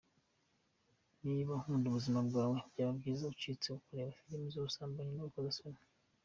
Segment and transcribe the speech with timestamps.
[1.25, 5.79] Niba ukunda ubuzima bwawe, byaba byiza ucitse kureba filimi z’ubusambanyi n’urukozasoni.